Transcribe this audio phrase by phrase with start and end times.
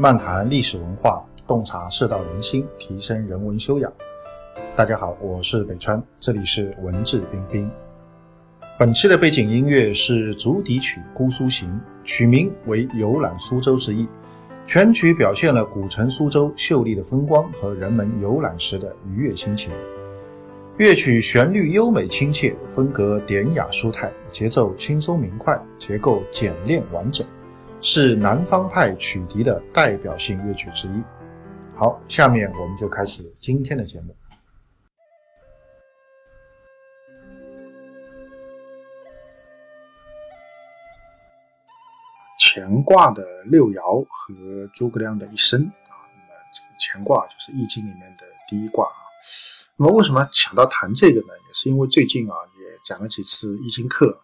[0.00, 3.92] 漫谈历史文化，洞察世道人心，提升人文修养。
[4.76, 7.68] 大家好，我是北川，这里是文质彬彬。
[8.78, 11.68] 本期的背景音乐是竹笛曲《姑苏行》，
[12.04, 14.06] 曲名为游览苏州之意。
[14.68, 19.72] 全曲表现了古城苏州秀丽的风光和人们游览时的愉悦心情。
[20.76, 27.26] 乐曲旋律优美亲切，风格典雅舒泰，节奏轻松明快，结构简练完整，
[27.80, 31.02] 是南方派曲笛的代表性乐曲之一。
[31.76, 34.16] 好，下面我们就开始今天的节目。
[42.40, 48.98] 乾卦的六爻和诸葛亮的一生啊，那么这个乾卦就是易经里面的第一卦啊。
[49.76, 51.28] 那么为什么想到谈这个呢？
[51.46, 54.20] 也是因为最近啊，也讲了几次易经课，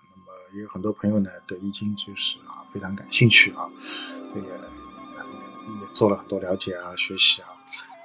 [0.54, 3.68] 也有很多朋友呢对易经就是啊非常感兴趣啊，
[4.32, 7.48] 这个也做了很多了解啊、学习啊。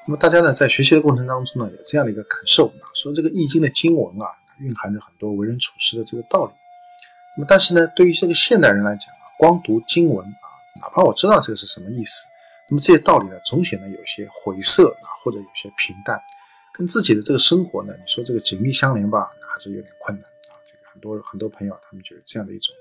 [0.07, 4.25] 那么大家呢在学习的过程当中呢，有这样的一个感受啊，说这个易经的经文啊，
[4.59, 6.51] 蕴含着很多为人处事的这个道理。
[7.37, 10.45] 那么但是呢，对于这个现代人来讲啊，光读经文啊，
[10.81, 12.25] 哪怕我知道这个是什么意思，
[12.69, 16.19] 那么这些道理呢，总显得有些晦涩啊，或者有些平淡。
[16.73, 20.28] 跟自己的这个生活呢，你说这个紧密相连吧，还是有点困难。
[20.99, 22.75] 很多很多朋友他们就有这样的一种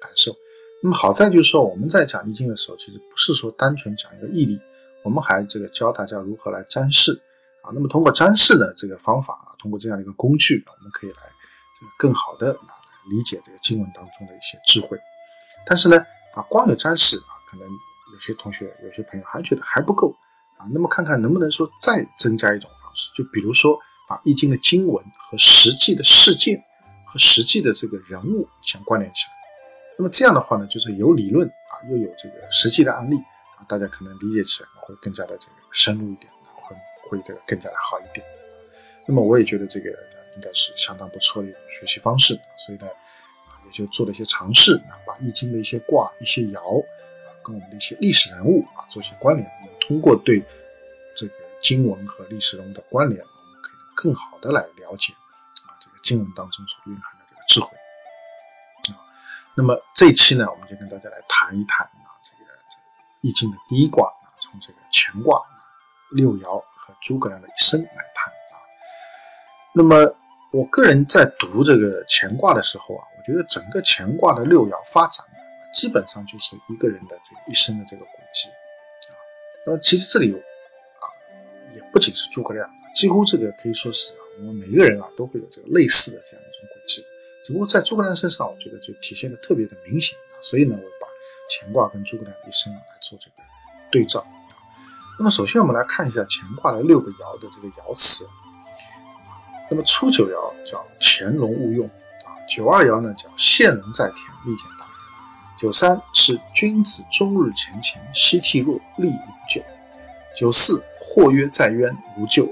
[0.00, 0.34] 感受。
[0.82, 4.58] 那么好在就是说，我们在讲易经的时候，其实不是说单纯讲一个义理，
[5.04, 7.12] 我们还这个教大家如何来占筮
[7.62, 7.70] 啊。
[7.72, 11.18] 那么通过占筮的这个方法啊，通过这样的一个工具，我们可以来
[11.96, 12.74] 更好的啊
[13.08, 14.98] 理解这个经文当中的一些智慧。
[15.64, 15.96] 但是呢，
[16.34, 20.12] 啊光有占筮啊，可能有些同学有些朋友还觉得还不够
[20.58, 20.66] 啊。
[20.72, 23.10] 那么看看能不能说再增加一种方式。
[23.14, 26.58] 就比如说，把《易经》的经文和实际的事件
[27.10, 29.32] 和实际的这个人物相关联起来，
[29.98, 33.16] 那么这样的话呢，就是有理论啊，又有这个实际的案例
[33.58, 36.76] 啊，大家可能理解起来会更加的这个深入一点，会
[37.08, 38.24] 会这个更加的好一点。
[39.06, 39.90] 那么我也觉得这个
[40.36, 42.34] 应该是相当不错的一种学习方式，
[42.64, 49.46] 所以呢，啊，也就做了一些尝试啊，把《易经》的一些卦、一些爻啊，跟我们的一些历史人物啊做一些关联，
[49.80, 50.42] 通过对
[51.16, 51.32] 这个。
[51.62, 55.12] 经文和历史中的关联，我们可以更好的来了解
[56.10, 57.68] 经文当中所蕴含的这个智慧
[58.92, 58.98] 啊。
[59.54, 62.50] 那么这一期呢，我们就跟大家来谈一谈啊这个
[63.20, 65.40] 易经的第一卦啊，从这个乾卦
[66.10, 68.58] 六爻和诸葛亮的一生来谈啊。
[69.72, 70.12] 那么
[70.52, 75.24] 我个人在读这个乾卦的时候啊，我觉得整个乾卦的六爻发展
[75.76, 79.14] 基本上就是一个人的这个一生的这个轨迹啊。
[79.64, 80.36] 那么其实这里有。
[81.72, 87.04] 也不仅是诸葛亮，几乎这个可以说是，我们每一个人啊都会有这个类似的这样一种轨迹，
[87.44, 90.40] 只不过在诸葛亮身上，我觉得就体现的特别的明显啊。
[90.42, 91.06] 所以呢，我把
[91.50, 93.42] 乾卦跟诸葛亮一生来做这个
[93.90, 94.24] 对照。
[95.18, 98.26] 那么首先我们来看一下乾卦的六个爻的这个爻辞。
[99.70, 104.94] 那么初九爻叫潜龙勿用啊，九二爻呢叫现龙在田，利见大人。
[105.60, 109.62] 九三是君子终日前乾，夕惕若，利无咎。
[110.38, 110.82] 九四。
[111.12, 112.48] 或曰在渊无咎。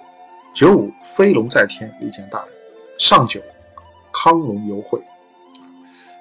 [0.54, 2.48] 九五飞龙在天，利见大人。
[2.98, 3.40] 上九
[4.12, 5.00] 康龙有悔。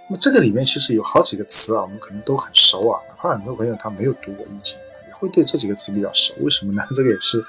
[0.08, 4.78] 那么这个里面其实有好几个词啊，我们可能都很熟啊，哪怕很多朋友他没有读过易经，
[5.08, 6.34] 也会对这几个词比较熟。
[6.42, 6.86] 为什么呢？
[6.96, 7.42] 这个也是《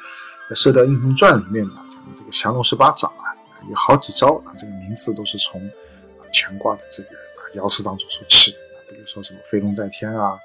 [0.54, 3.36] 射雕英雄传》里面啊，讲的这个降龙十八掌啊，
[3.68, 7.10] 有好几招啊，这个名字都是从啊乾卦的这个
[7.54, 8.58] 爻辞当中所起的。
[8.88, 10.38] 比如说什么飞龙在天啊，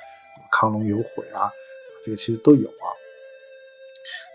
[0.52, 1.50] 康龙有悔啊，
[2.04, 2.86] 这个其实都有啊。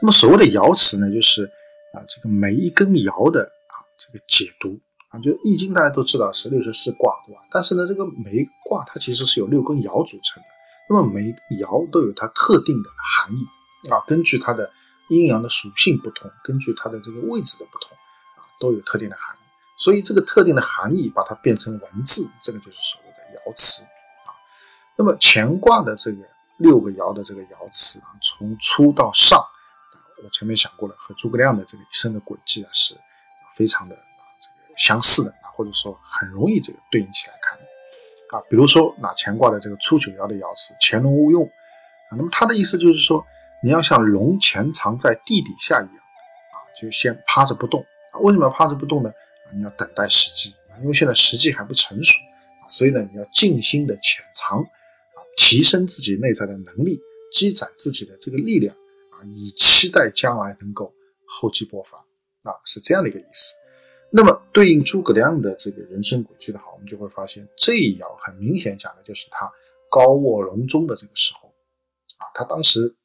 [0.00, 1.48] 那么所谓的爻辞呢，就是
[1.94, 4.78] 啊，这个每一根爻的啊这个解读
[5.08, 7.40] 啊，就易经大家都知道是六十四卦，对吧？
[7.50, 10.48] 但是呢，这个每一卦它其实是由六根爻组成的。
[10.90, 11.22] 那么每
[11.58, 14.70] 爻都有它特定的含义啊，根据它的
[15.08, 17.96] 阴阳的属性不同，根据它的这个位置的不同
[18.36, 19.38] 啊，都有特定的含义。
[19.78, 23.82] 所以这个特定的含义把它变成文字，这个就是所谓的爻辞
[24.26, 24.36] 啊。
[24.96, 26.18] 那么乾卦的这个
[26.58, 29.42] 六个爻的这个爻辞啊，从初到上。
[30.24, 32.96] 我前面讲过了，和诸葛亮的这个一生的轨迹啊，是
[33.54, 34.00] 非常的啊
[34.40, 37.58] 这个相似的啊，或者说很容易这个对应起来看
[38.30, 38.42] 啊。
[38.50, 41.44] 比如说那乾卦的这个初九爻的爻辞“潜龙勿用”
[42.10, 43.24] 啊，那么它的意思就是说，
[43.62, 47.80] 你要像龙潜藏在地底下一样啊，就先趴着不动
[48.12, 48.18] 啊。
[48.20, 49.10] 为什么要趴着不动呢？
[49.10, 52.12] 啊，你要等待时机啊，因为现在时机还不成熟
[52.62, 56.98] 啊，所以呢，你要静心的潜藏啊，提升自己内在的能力，
[57.32, 58.74] 积攒自己的这个力量。
[59.24, 60.92] 以期待将来能够
[61.26, 61.98] 厚积薄发
[62.50, 63.56] 啊，是这样的一个意思。
[64.10, 69.50] 那么对应诸葛亮的这个人生轨迹的话，我们就会发现这一爻很明显讲的就是他
[69.90, 71.48] 高卧龙中的这个时候
[72.18, 72.96] 啊，他当时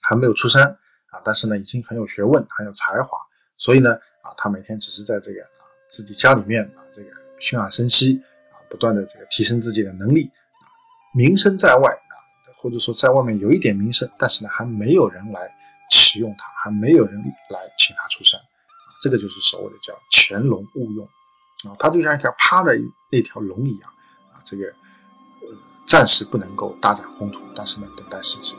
[0.00, 0.64] 还没有出山
[1.10, 3.18] 啊，但是呢，已经很有学问，很有才华，
[3.58, 10.30] 所以呢，啊，他每天只是在这个啊自己家里面啊这个休养生息啊，不断的这个提升自己的能力，
[11.14, 11.94] 名声在外，
[12.58, 15.50] 或者说在外面有一点名声，但是呢，还没有人来
[15.90, 17.14] 启用他，还没有人
[17.50, 21.04] 来请他出山，啊，这个就是所谓的叫潜龙勿用
[21.64, 22.76] 啊，他就像一条趴的
[23.10, 23.90] 那条龙一样
[24.32, 25.56] 啊，这个呃
[25.86, 28.54] 暂时不能够大展宏图，但是呢，等待时机。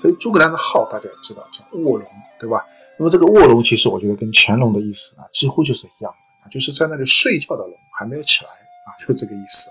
[0.00, 2.06] 所以诸葛亮的号大家也知道叫卧龙，
[2.40, 2.64] 对吧？
[2.98, 9.70] 那么这个卧龙其实我觉得跟乾隆的意思啊几乎就是一样的啊，就是在那里睡觉的龙还没有起来啊，就这个意思。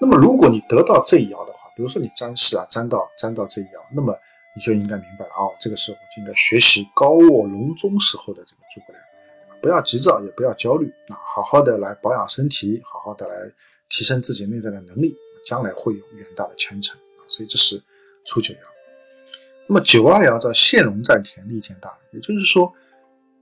[0.00, 4.14] 那么如果你得到这一爻的话，比如说你占筮啊占到占到这一爻，那么
[4.54, 9.02] 你就应该明白了哦，这个时候就应该学习高卧龙中时候的这个诸葛亮，
[9.62, 13.34] 不要急躁，也不要焦虑啊，好好的来保养身体，好好的来
[13.88, 15.16] 提升自己内在的能力，
[15.46, 17.24] 将来会有远大的前程啊。
[17.28, 17.82] 所以这是
[18.26, 18.58] 初九爻。
[19.66, 22.70] 那么九二爻叫现龙在田，利见大人，也就是说，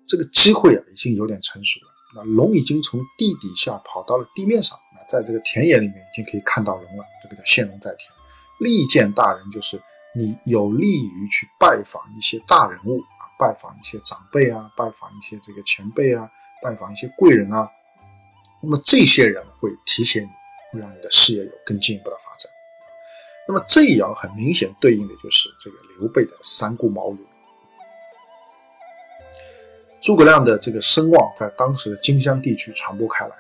[0.07, 1.87] 这个机会啊已经有点成熟了。
[2.15, 7.05] 那龙已经从地底下跑到了地面上，那在这个田野里面已经可以看到龙了。
[7.21, 8.11] 这个叫现龙在田，
[8.59, 9.81] 利见大人，就是
[10.15, 16.31] 你有利于去拜访一些大人物啊，拜访一些长辈啊，拜访一些这个前辈啊，
[16.63, 17.71] 拜访一些贵人啊。
[18.61, 20.29] 那么这些人会提携你，
[20.73, 22.51] 会让你的事业有更进一步的发展。
[23.47, 27.19] 那么这一爻很明显对应的就是这个刘备的三顾茅庐。
[30.03, 33.35] 诸葛亮的这个声望在当时的荆襄地区传播开来，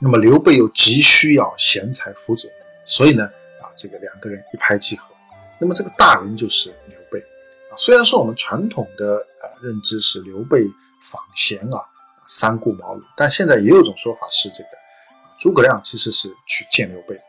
[0.00, 2.50] 那么刘备又急需要贤才辅佐，
[2.84, 3.30] 所以呢，
[3.76, 5.14] 这个两个人一拍即合。
[5.60, 7.18] 那么这个大人就是刘备
[7.70, 7.78] 啊。
[7.78, 10.64] 虽然说我们传统的呃认知是刘备
[11.10, 11.78] 访贤啊，
[12.26, 14.68] 三顾茅庐，但现在也有一种说法是这个
[15.38, 17.20] 诸葛亮其实是去见刘备。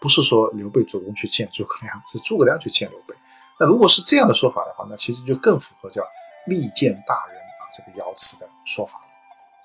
[0.00, 3.14] 不是说刘备主动去见诸葛亮，是诸葛亮去见刘备。
[3.58, 6.02] 那如果是这样的说法的话，那其实就更符合叫
[6.46, 8.92] 利见大人啊这个爻辞的说法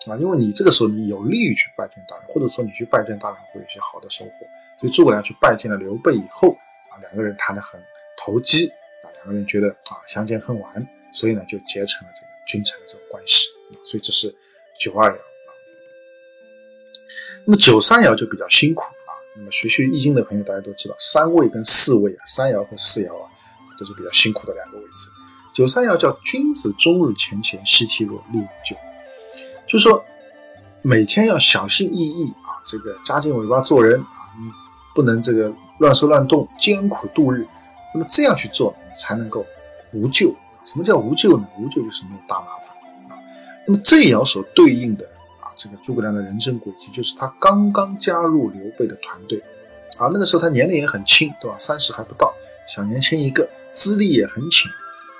[0.07, 0.17] 了啊。
[0.19, 4.31] 因为你这个时候你有利于去拜见大人，或者说你去拜见大人会有一些好的收获。
[4.79, 6.49] 所以诸葛亮去拜见了刘备以后
[6.91, 7.81] 啊，两个人谈得很
[8.17, 8.67] 投机
[9.03, 13.47] 啊，两个人觉得啊相见恨晚，所以呢就结成了这个君臣的这种关系。
[13.85, 14.33] 所以这是
[14.79, 15.17] 九二爻。
[17.45, 19.11] 那么九三爻就比较辛苦啊。
[19.35, 23.29] 那么学学易经的朋友，大家都知道，三位跟四位啊，三爻和四爻啊，
[23.79, 25.09] 都是比较辛苦的两个位置。
[25.53, 28.75] 九三爻叫君子终日乾乾，夕惕若，立无咎。
[29.67, 30.03] 就说
[30.81, 34.24] 每天要小心翼翼啊，这个夹紧尾巴做人啊，
[34.95, 37.45] 不能这个乱说乱动，艰苦度日。
[37.93, 39.45] 那么这样去做，才能够
[39.93, 40.33] 无咎。
[40.65, 41.45] 什么叫无咎呢？
[41.59, 43.19] 无咎就是没有大麻烦。
[43.67, 45.05] 那么这爻所对应的
[45.39, 45.53] 啊。
[45.57, 49.41] 这个诸葛亮的人生轨迹，就是他刚刚加入刘备的团队，
[49.97, 51.55] 啊，那个时候他年龄也很轻，对吧？
[51.59, 52.33] 三十还不到，
[52.67, 54.69] 小年轻一个，资历也很浅，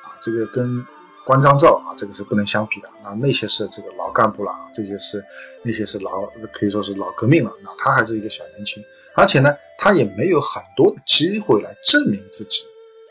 [0.03, 0.85] 啊，这个跟
[1.25, 5.23] 关张赵啊，这个是不能相比的，啊，那些是这个老干部了，这些是
[5.63, 8.83] 那些是老可以说是老革命了，那他还是一个小年轻，
[9.15, 12.63] 而且呢，他也没有很多的机会来证明自己，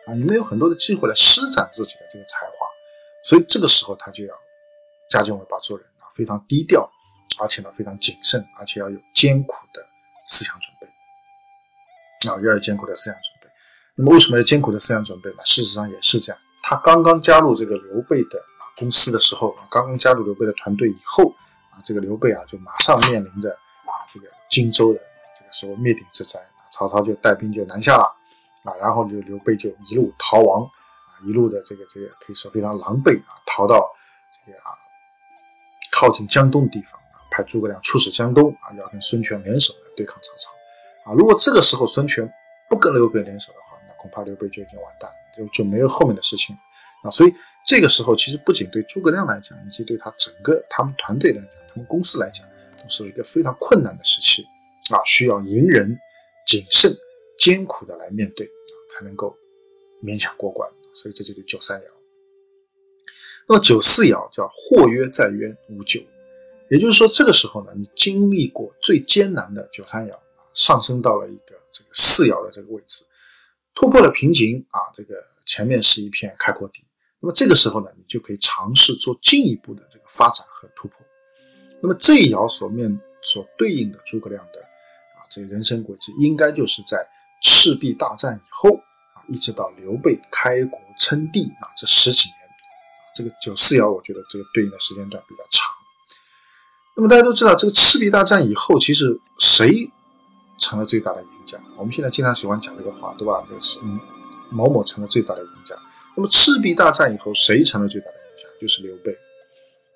[0.06, 2.66] 啊，也没有很多的机会来施展自己的这个才华，
[3.24, 4.34] 所以这个时候他就要
[5.10, 6.90] 夹紧尾巴做人啊，非常低调。
[7.40, 9.84] 而且呢，非常谨慎，而且要有艰苦的
[10.24, 13.48] 思想准备啊，要有艰苦的思想准备。
[13.96, 15.38] 那么，为什么要艰苦的思想准备呢？
[15.44, 16.40] 事实上也是这样。
[16.62, 21.34] 他刚刚加入这个刘备的啊公司的时候，刚刚加入刘备的团队以后
[21.72, 25.00] 啊，这个刘备啊就马上面临着啊这个荆州的
[25.38, 28.04] 这个时候灭顶之灾，曹操就带兵就南下了
[28.64, 33.90] 啊，然后就刘备就一路逃亡啊，一路的这个这个可以说非常狼狈啊，逃到
[34.46, 34.70] 这个啊
[35.92, 37.20] 靠近江东的地方啊。
[37.30, 41.14] 派诸葛亮出使江东啊，要跟孙权联手来对抗曹操啊。
[41.14, 42.28] 如果这个时候孙权
[42.70, 46.56] 不跟刘备联手的话，那恐怕刘备就已经完蛋，就就没有后面的事情
[47.02, 47.10] 啊。
[47.10, 47.34] 所以
[47.66, 52.46] 这个时候其实不仅对诸葛亮来讲，以及对他整个他们团队来讲，他们公司来讲，
[52.80, 54.46] 都是一个非常困难的时期
[54.90, 55.96] 啊，需要隐忍、
[56.46, 56.96] 谨慎、
[57.38, 58.48] 艰苦的来面对，
[58.90, 59.36] 才能够
[60.02, 60.70] 勉强过关。
[60.94, 61.84] 所以这就是九三爻。
[63.46, 66.04] 那么九四爻叫或曰在渊，无咎。
[66.70, 70.16] 也就是说，这个时候呢，你经历过最艰难的九三爻
[70.54, 73.04] 上升到了一个这个四爻的这个位置，
[73.74, 75.14] 突破了瓶颈啊，这个
[75.44, 76.82] 前面是一片开阔地。
[77.20, 80.98] 那么这个时候呢，你就可以尝试做进一步的这个发展和突破。
[81.82, 84.64] 那么这一爻所面所对应的诸葛亮的
[85.34, 87.04] 这个人生轨迹，应该就是在
[87.42, 88.76] 赤壁大战以后
[89.14, 92.36] 啊，一直到刘备开国称帝啊这十几年，
[93.16, 95.74] 这个九四爻，我觉得这个对应的时间段比较长。
[96.96, 99.90] 那么大家都知道，这个赤壁大战以后，其实谁
[100.58, 101.58] 成了最大的赢家？
[101.76, 103.44] 我们现在经常喜欢讲这个话，对吧？
[103.50, 103.80] 就是，
[104.50, 105.74] 某某成了最大的赢家。
[106.16, 108.60] 那么赤壁大战以后，谁成了最大的赢家？
[108.60, 109.10] 就是刘备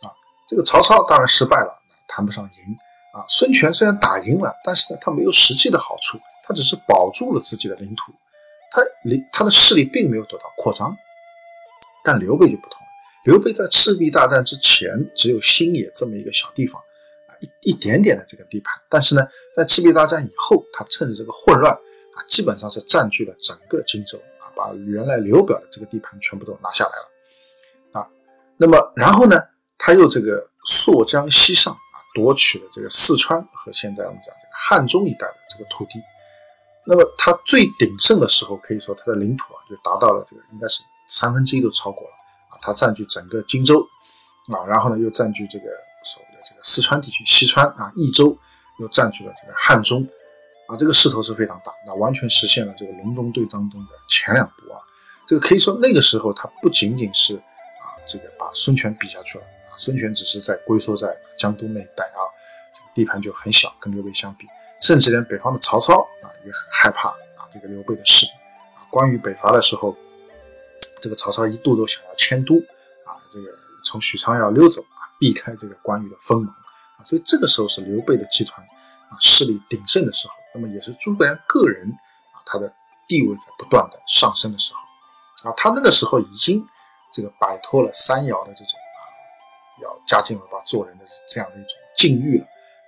[0.02, 0.10] 啊。
[0.48, 1.72] 这个曹操当然失败了，
[2.08, 2.76] 谈不上赢
[3.12, 3.24] 啊。
[3.28, 8.12] 孙权虽然打赢了，但是呢，他没有实际的好处，他只是保住了自己的领土，
[8.72, 10.96] 他领他的势力并没有得到扩张。
[12.04, 12.86] 但刘备就不同了，
[13.24, 16.80] 刘备在赤壁大战之前只有新野这么一个小地方
[17.28, 24.48] 啊，一一点点的这个地盘，但是呢，在赤壁大战以后，他趁着这个混乱啊，基本上是占据了整个荆州啊。
[24.56, 28.08] 把原来刘表的这个地盘全部都拿下来了，啊，
[28.56, 29.36] 那么然后呢，
[29.76, 31.76] 他又这个溯江西上，
[32.18, 36.02] 夺取了这个四川和现在我们讲这个汉中一带的这个土地。
[36.84, 42.14] 那么他最鼎盛的时候，可以说他的领土啊就达到了这个应该是三分之一都超过了
[42.50, 43.86] 啊，他占据整个荆州
[44.48, 45.66] 啊，然后呢又占据这个
[46.02, 48.36] 所谓的这个四川地区西川啊，益州
[48.80, 50.04] 又占据了这个汉中。
[50.66, 54.78] 啊，这个势头是非常大，那完全实现了这个隆中对张东的前两步啊。
[55.26, 59.44] 这个可以说那个时候他不仅仅是啊，这个把孙权比下去了，
[59.78, 62.20] 孙权只是在龟缩在江东那一带啊，
[62.74, 64.46] 这个地盘就很小，跟刘备相比，
[64.82, 68.32] 甚至连北方的曹操啊也很害怕啊这个刘备的势力
[68.76, 68.84] 啊。
[68.90, 69.96] 关羽北伐的时候，
[71.00, 72.56] 这个曹操一度都想要迁都
[73.06, 73.48] 啊，这个
[73.84, 76.54] 从许昌要溜走啊，避开这个关羽的锋芒
[76.98, 77.04] 啊。
[77.06, 78.60] 所以这个时候是刘备的集团
[79.10, 80.34] 啊势力鼎盛的时候。
[80.54, 81.86] 那么也是诸葛亮个人
[82.32, 82.72] 啊，他的
[83.06, 86.66] 地位在不断的上升的时候啊，他那个时候已经
[87.12, 88.74] 这个摆脱了三爻的这种
[89.82, 92.44] 要家境为拔做人的这样的一种境遇了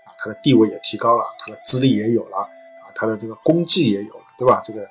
[0.07, 4.63] 啊，他的地位也提高了，他的资历也有了啊，他的这个功绩也有了，对吧？
[4.65, 4.89] 这个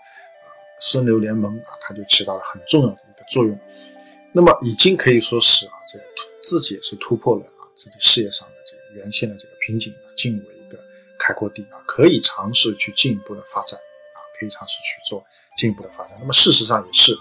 [0.80, 3.58] 孙刘联盟啊，他就起到了很重要的一个作用。
[4.32, 6.06] 那么已经可以说是啊，这个
[6.44, 10.80] 自己也是突破了啊自己事业上的这个原先的这个瓶颈，进入了一个。
[11.22, 15.22] 开阔地啊，可以尝试去进一步的发展啊，可以尝试去做
[15.58, 16.18] 进一步的发展。
[16.18, 17.14] 那么事实上也是，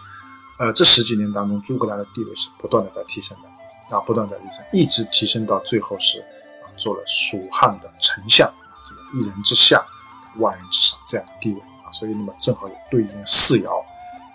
[0.61, 3.49] 呃，这十几年当中，诸葛亮的地位是不断的在提升的
[3.89, 9.85] 啊，不断在提升，一直提升到最后是啊，做了蜀汉的丞相啊，这个一人之下，
[10.37, 11.93] 万人之上这样的地位啊。
[11.93, 13.81] 所以那么正好有对应四爻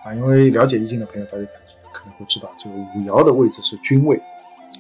[0.06, 1.44] 啊，因为了解易经的朋友大家
[1.92, 4.18] 可能会知道，这个五爻的位置是君位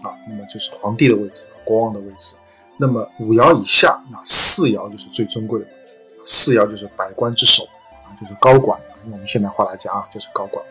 [0.01, 2.33] 啊，那么就是皇帝的位置，国王的位置。
[2.77, 5.95] 那么五爻以下，那四爻就是最尊贵的位置。
[6.25, 7.63] 四爻就是百官之首
[8.03, 8.79] 啊，就是高管。
[9.05, 10.65] 用我们现代话来讲啊，就是高管。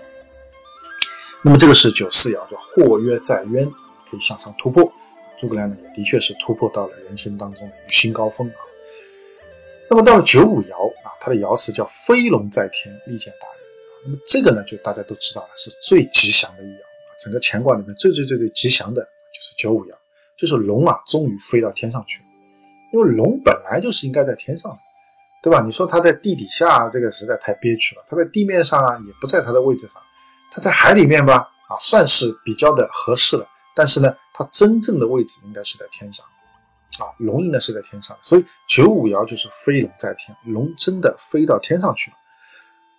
[1.43, 3.71] 那么这个是九四爻，叫或曰在渊，
[4.13, 4.93] 可以向上突破。
[5.41, 8.55] 诸葛亮呢，也的确是突破到了人生当中的一个新高峰啊。
[9.91, 13.57] 那么到了九五爻啊，它的爻辞叫飞龙在天，利见大人。
[14.05, 16.89] 那么这个呢，就大家都知道了，是最吉祥的一爻啊。
[17.19, 19.95] 整个乾卦里面最最最最吉祥的就是九五爻。
[20.39, 22.25] 就是龙啊，终于飞到天上去了。
[22.93, 24.79] 因为龙本来就是应该在天上的，
[25.43, 25.61] 对吧？
[25.61, 28.05] 你说它在地底下，这个实在太憋屈了。
[28.09, 30.01] 它在地面上啊，也不在它的位置上。
[30.51, 33.47] 它在海里面吧，啊，算是比较的合适了。
[33.75, 36.25] 但是呢，它真正的位置应该是在天上，
[36.99, 38.17] 啊，龙应该是在天上。
[38.23, 42.17] 所以九五爻就是飞龙在天，龙真的飞到天上去了，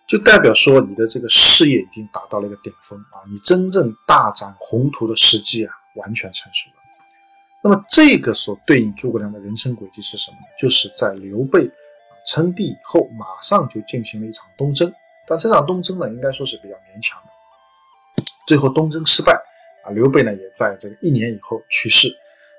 [0.08, 6.76] 就代表说你的这个事业已经达到了一个顶峰啊，你真正大展宏图的时机啊，完全成熟了。
[7.64, 10.44] 那么这个所对应诸葛亮的人生轨迹是什么呢？
[10.60, 11.70] 就是在刘备
[12.28, 14.94] 称帝以后，马上就进行了一场东征。
[15.26, 18.24] 但这场东征呢，应该说是比较勉强的。
[18.46, 19.40] 最后东征失败
[19.84, 22.16] 啊，刘备呢也在这个一年以后去世。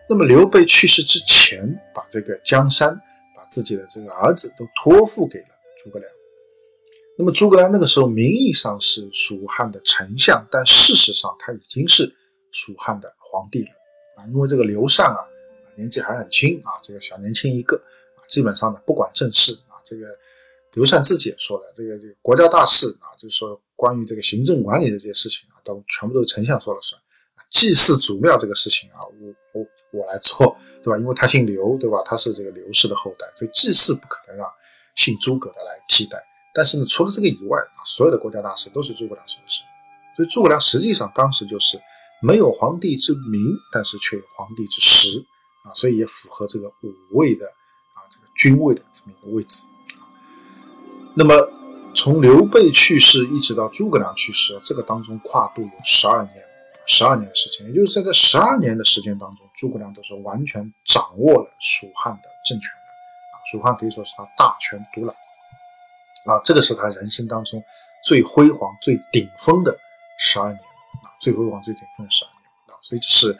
[0.08, 2.94] 那么刘备去世之前，把这个江山，
[3.34, 5.46] 把自己的这个儿子都托付给了
[5.82, 6.10] 诸葛亮。
[7.16, 12.14] 那么诸葛亮那个时候名义上是蜀汉的丞相，但事实上他已经是
[12.52, 13.70] 蜀汉的皇帝了。
[14.16, 15.24] 啊，因为这个刘禅啊，
[15.76, 17.76] 年纪还很轻啊，这个小年轻一个
[18.16, 20.06] 啊，基本上呢不管政事啊，这个
[20.74, 27.00] 刘禅自己也说了，这个这个国家大事啊，就是说关于这个行政管理的这些事情啊，都全部都是丞相说了算。
[27.54, 30.98] 祭祀祖庙这个事情啊，我我我来做，对吧？
[30.98, 32.02] 因为他姓刘，对吧？
[32.04, 34.46] 他是这个刘氏的后代，所以祭祀不可能让
[34.94, 36.22] 姓诸葛的来替代。
[36.52, 39.62] 但是呢，除了这个以外啊，所有的国家大事都是诸葛亮说的事。
[40.16, 41.80] 所以诸葛亮实际上当时就是。
[42.22, 45.22] 没有皇帝之名，但是却有皇帝之实
[45.62, 49.62] 啊，所以也符合这个五位的啊这个君位的这么一个位置。
[51.14, 51.34] 那么
[51.94, 56.34] 从刘备去世一直到诸葛亮去世，这个当中跨度有十二年，
[56.86, 62.76] 十二年的时间，也就是在这十二年的时间当中，诸葛亮都是完全掌握了蜀汉的政权的
[63.32, 65.16] 啊，蜀汉可以说是他大权独揽
[66.26, 67.62] 啊，这个是他人生当中
[68.04, 69.76] 最辉煌、最顶峰的
[70.18, 70.58] 十二年
[71.02, 71.08] 啊。
[71.20, 73.38] 最辉煌、最顶峰的十二年啊，所以这是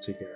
[0.00, 0.26] 这个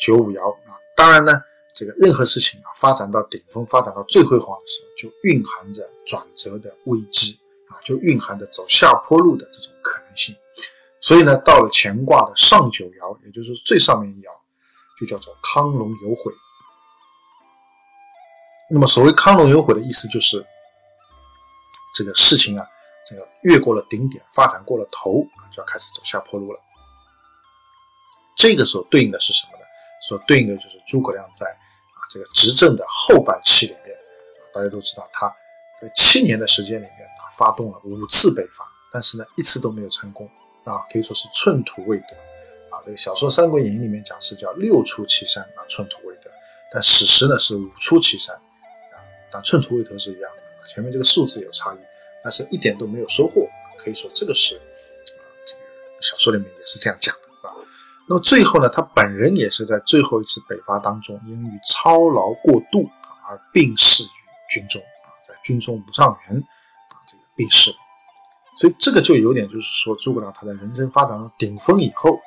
[0.00, 0.78] 九五爻啊。
[0.96, 1.42] 当然呢，
[1.74, 10.36] 这个任何事情啊，发展到顶峰、发展到最辉煌的时候，就蕴含着转折的危机啊，就蕴含着走下坡路的这种可能性。
[11.06, 14.30] 所以呢，到了乾卦的上九爻，也就是最上面一爻，
[14.98, 16.32] 就叫做康龙有悔。
[18.68, 20.44] 那么所谓康龙有悔的意思就是，
[21.94, 22.66] 这个事情啊，
[23.08, 25.22] 这个越过了顶点，发展过了头，
[25.54, 26.58] 就要开始走下坡路了。
[28.36, 29.64] 这个时候对应的是什么呢？
[30.08, 33.96] 所对应的就是诸葛亮在啊这个执政的后半期里面，
[34.52, 35.28] 大家都知道他
[35.80, 40.28] 在七年的时间里面，他发动了五次北伐，但是呢一次都没有成功
[40.66, 42.16] 啊，可以说是寸土未得
[42.70, 42.82] 啊。
[42.84, 46.30] 这个小说《三国演义》里面讲是叫六出祁山啊，寸土未得，
[46.72, 48.34] 但史实呢是五出祁山。
[48.34, 48.98] 啊，
[49.30, 51.78] 但寸土未得是一样的，前面这个数字有差异，
[52.22, 55.60] 但是一点都没有收获，可以说这个是啊，这个
[56.02, 57.54] 小说里面也是这样讲的啊。
[58.08, 62.90] 那么最后呢，他本人也是在最后一次北伐当中，因于操劳过度
[63.28, 64.08] 而病逝于
[64.50, 67.72] 军中啊，在军中无上元啊，这个病逝。
[68.56, 72.18] 所以这个就有点就是说，诸葛亮他在人生发展到顶峰以后，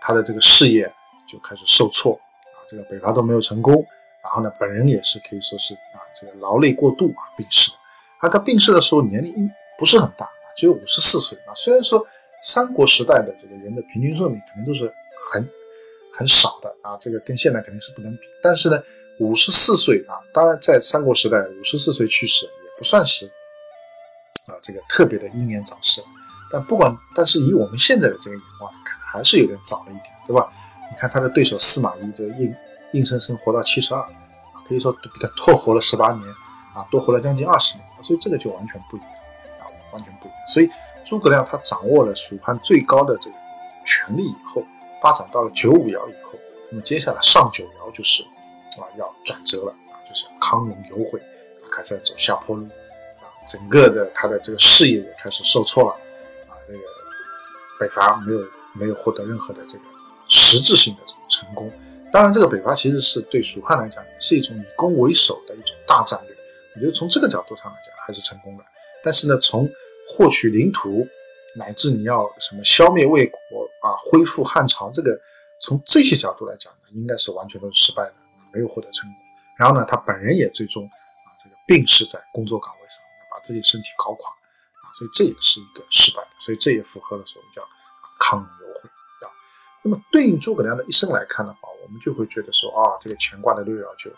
[0.00, 0.90] 他的这个事业
[1.28, 3.74] 就开始受挫啊，这个北伐都没有成功。
[4.22, 7.70] 然后呢，本人也是可以说是啊，这个劳累过度啊，病逝。
[8.18, 9.32] 他他病逝的时候年龄
[9.78, 11.54] 不是很大，只有五十四岁啊。
[11.54, 12.04] 虽然说
[12.42, 14.90] 三国时代的这个人的平均寿命肯定都是
[15.30, 15.48] 很
[16.12, 18.22] 很少的啊，这个跟现在肯定是不能比。
[18.42, 18.82] 但是呢，
[19.20, 23.30] 五十四岁啊，当然在三国时代五十四岁去世也不算是
[24.48, 26.02] 啊这个特别的英年早逝。
[26.50, 30.50] 但不管，但是以我们现在的这个眼光看，还是有点早了一点，对吧？
[30.90, 32.54] 你看他的对手司马懿就硬。
[32.92, 34.02] 硬生生活到七十二，
[34.66, 36.24] 可以说比他多活了十八年，
[36.72, 39.10] 啊，多活了将近二十年，所以这个就完全不一样，
[39.58, 40.38] 啊，完全不一样。
[40.48, 40.70] 所以
[41.04, 43.36] 诸葛亮他掌握了蜀汉最高的这个
[43.84, 44.64] 权力以后，
[45.02, 46.38] 发展到了九五爻以后，
[46.70, 48.22] 那么接下来上九爻就是
[48.78, 51.20] 啊要转折了，啊，就是康龙有悔，
[51.70, 52.66] 开始走下坡路，
[53.48, 55.90] 整个的他的这个事业也开始受挫了，
[56.48, 56.80] 啊，这个
[57.80, 58.40] 北伐没有
[58.74, 59.84] 没有获得任何的这个
[60.28, 61.70] 实质性的成功。
[62.12, 66.36] 当然，这个北伐其实是对蜀汉来讲，是一种以攻为守的一种大战略。
[66.74, 68.64] 我觉得从这个角度上来讲，还是成功的。
[69.02, 69.68] 但是呢，从
[70.08, 71.06] 获取领土，
[71.56, 73.38] 乃至你要什么消灭魏国
[73.82, 75.18] 啊，恢复汉朝，这个
[75.60, 78.14] 从这些角度来讲呢，应该是完全都是失败的，
[78.52, 79.18] 没有获得成功。
[79.58, 82.98] 然后呢，他本人也最终啊，这个病逝在工作岗位上，
[83.46, 86.26] 自己身体搞垮啊，所以这也是一个失败。
[86.38, 87.62] 所以这也符合了所谓叫
[88.18, 88.66] 康有。
[89.82, 94.10] 那么对应诸葛亮的一生来看的话，我们就会觉得说啊，这个乾卦的六爻就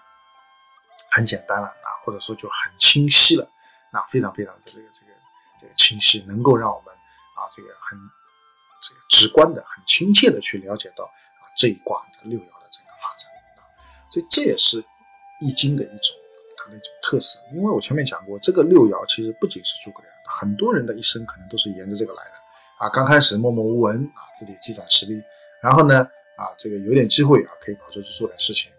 [1.11, 3.47] 很简单了啊，或者说就很清晰了，
[3.93, 5.13] 那非常非常的这个这个
[5.61, 6.95] 这个清晰，能够让我们
[7.35, 7.99] 啊这个很
[8.81, 13.61] 这个直观的、很亲切的去了解到啊这一卦的六爻的这个发展啊，
[14.11, 14.83] 所以这也是
[15.43, 16.17] 易经的一种
[16.71, 17.39] 的一种特色。
[17.53, 22.31] 因为我前面讲过，这个六爻其实不仅是诸葛亮，很多人的一生可能都是沿着这个来的
[22.79, 25.23] 啊，刚开始默默无闻啊，自己积攒实力。
[25.61, 26.01] 然后呢，
[26.37, 28.71] 啊，这个有点机会啊，可以跑出去做点事情，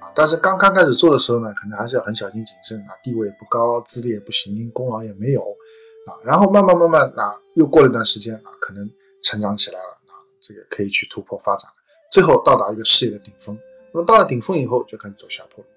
[0.00, 8.90] 啊，但是刚刚开始做的时候呢，可能还是要很小心谨慎啊，地位不高，资历也不行，功劳也没有，啊，然后慢慢慢慢啊，又过了一段时间啊，可能
[9.22, 11.70] 成长起来了啊，这个可以去突破发展，
[12.10, 13.56] 最后到达一个事业的顶峰。
[13.92, 15.70] 那么到了顶峰以后，就开始走下坡路，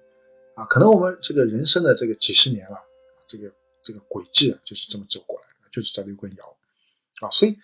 [0.60, 2.76] 啊，可能我们这个人生的这个几十年了，
[3.26, 3.50] 这个
[3.82, 6.42] 这个轨迹啊，就是这么走过来的，就是在六根爻，
[7.26, 7.56] 啊，所以。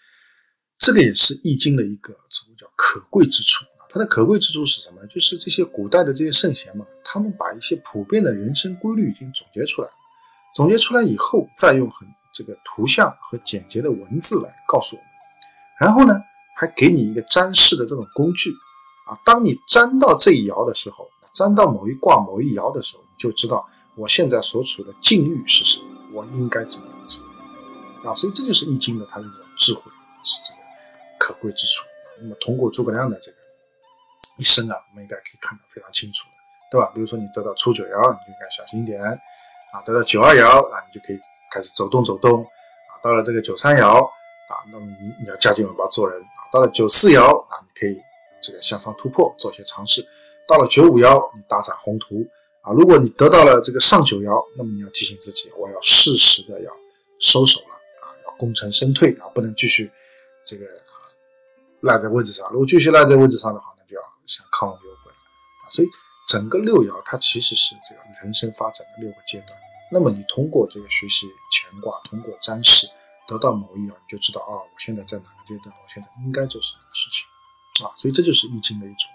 [0.79, 3.89] 这个也是《易经》的一个什么叫可贵之处啊？
[3.89, 5.01] 它的可贵之处是什么？
[5.07, 9.89] 就是这些古代的这些圣贤嘛，他们把一些普遍的人生规律已经总结出来，
[10.55, 15.11] 总结出来以后，再用很这个图像和简洁的文字来告诉我们，
[15.81, 16.21] 然后呢，
[16.59, 18.51] 还给你一个占筮的这种工具
[19.09, 19.17] 啊。
[19.25, 28.15] 当你占到这一爻的时候，占到某一卦某一爻的时候，你就知道我现在所处的境遇是什么，我应该怎么做啊？
[28.17, 29.83] 所以这就是《易经》的它的一种智慧，
[30.25, 30.57] 是这个。
[31.19, 31.85] 可贵之处，
[32.23, 33.37] 那么通过诸葛亮的这个
[34.39, 36.25] 一生啊，我们应该可以看得非常清楚，
[36.71, 36.91] 对吧？
[36.95, 41.19] 比如说你得到初九爻，你就应该小心一点啊；得到九二爻啊，你就可以
[41.53, 48.01] 开始走动走动啊；到了这个九三爻啊，那么你你要加紧尾巴做人啊；到了九四爻啊，你可以
[48.43, 50.03] 这个向上突破，做一些尝试；
[50.47, 52.27] 到了九五爻，你大展宏图
[52.63, 52.73] 啊。
[52.73, 56.73] 如果你得到了这个上九爻，那么你要提醒自己，我要适时的要
[57.19, 59.91] 收手了啊，要功成身退啊，不能继续
[60.45, 60.65] 这个。
[61.83, 65.17] 赖在位置上，如果继续赖在位置上的话，那就要向亢龙有悔了
[65.63, 65.65] 啊！
[65.71, 65.89] 所以
[66.27, 69.51] 整个六爻它其实是这个人生发展的六个阶段。
[69.93, 72.89] 那么你通过这个学习乾卦，通过占筮，
[73.29, 77.93] 得到某一爻，你就知道啊，我现在在哪个阶段，我现在应该做什么事情啊！
[77.95, 79.07] 所以这就是易经的一种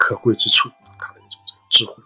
[0.00, 2.02] 可贵之处，它的一种这个智慧。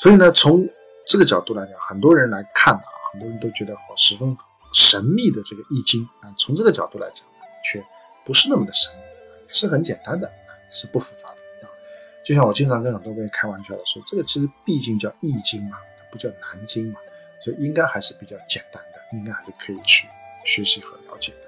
[0.00, 0.64] 所以呢，从
[1.06, 4.34] 这个角度来讲，很多人来看啊，很多人都觉得好十分
[4.72, 7.26] 神秘的这个易经啊，从这个角度来讲，
[7.70, 7.84] 却。
[8.24, 9.00] 不是那么的神秘，
[9.46, 11.72] 也，是很简单的，也是不复杂的啊。
[12.26, 15.78] 就像我经常跟很多位开玩笑的说，这个其实毕竟叫易经嘛，
[16.12, 17.00] 不叫难经嘛，
[17.42, 20.06] 所以应该还是比较简单的，应该还是可以去
[20.44, 21.47] 学习和了解的。